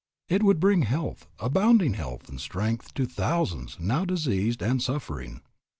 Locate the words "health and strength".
1.93-2.91